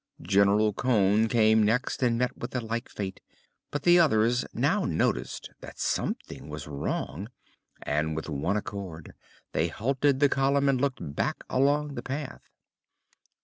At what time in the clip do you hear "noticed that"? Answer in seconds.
4.83-5.77